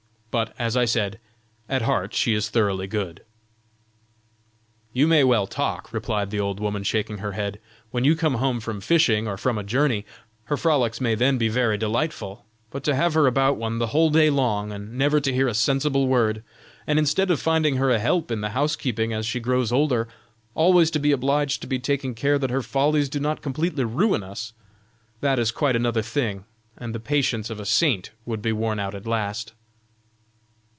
But, 0.31 0.53
as 0.57 0.77
I 0.77 0.85
said, 0.85 1.19
at 1.67 1.81
heart 1.81 2.13
she 2.13 2.33
is 2.33 2.47
thoroughly 2.49 2.87
good." 2.87 3.21
"You 4.93 5.05
may 5.05 5.25
well 5.25 5.45
talk," 5.45 5.91
replied 5.91 6.31
the 6.31 6.39
old 6.39 6.57
woman, 6.61 6.83
shaking 6.85 7.17
her 7.17 7.33
head; 7.33 7.59
"when 7.89 8.05
you 8.05 8.15
come 8.15 8.35
home 8.35 8.61
from 8.61 8.79
fishing 8.79 9.27
or 9.27 9.35
from 9.35 9.57
a 9.57 9.63
journey, 9.65 10.05
her 10.45 10.55
frolics 10.55 11.01
may 11.01 11.15
then 11.15 11.37
be 11.37 11.49
very 11.49 11.77
delightful, 11.77 12.45
but 12.69 12.81
to 12.85 12.95
have 12.95 13.13
her 13.13 13.27
about 13.27 13.57
one 13.57 13.79
the 13.79 13.87
whole 13.87 14.09
day 14.09 14.29
long, 14.29 14.71
and 14.71 14.97
never 14.97 15.19
to 15.19 15.33
hear 15.33 15.49
a 15.49 15.53
sensible 15.53 16.07
word, 16.07 16.45
and 16.87 16.97
instead 16.97 17.29
of 17.29 17.41
finding 17.41 17.75
her 17.75 17.91
a 17.91 17.99
help 17.99 18.31
in 18.31 18.39
the 18.39 18.51
housekeeping 18.51 19.11
as 19.11 19.25
she 19.25 19.41
grows 19.41 19.69
older, 19.73 20.07
always 20.55 20.89
to 20.91 20.99
be 20.99 21.11
obliged 21.11 21.59
to 21.59 21.67
be 21.67 21.77
taking 21.77 22.15
care 22.15 22.39
that 22.39 22.49
her 22.51 22.61
follies 22.61 23.09
do 23.09 23.19
not 23.19 23.41
completely 23.41 23.83
ruin 23.83 24.23
us, 24.23 24.53
that 25.19 25.37
is 25.37 25.51
quite 25.51 25.75
another 25.75 26.01
thing, 26.01 26.45
and 26.77 26.95
the 26.95 27.01
patience 27.01 27.49
of 27.49 27.59
a 27.59 27.65
saint 27.65 28.11
would 28.25 28.41
be 28.41 28.53
worn 28.53 28.79
out 28.79 28.95
at 28.95 29.05
last." 29.05 29.51